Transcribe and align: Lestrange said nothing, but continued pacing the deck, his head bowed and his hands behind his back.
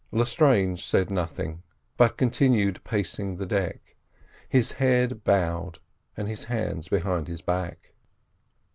Lestrange 0.11 0.83
said 0.83 1.11
nothing, 1.11 1.61
but 1.95 2.17
continued 2.17 2.83
pacing 2.83 3.35
the 3.35 3.45
deck, 3.45 3.95
his 4.49 4.71
head 4.71 5.23
bowed 5.23 5.77
and 6.17 6.27
his 6.27 6.45
hands 6.45 6.87
behind 6.87 7.27
his 7.27 7.43
back. 7.43 7.93